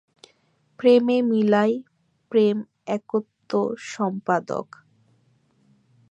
[0.79, 1.75] প্রেমে মিলায়,
[2.31, 2.57] প্রেম
[2.87, 4.67] একত্বসম্পাদক।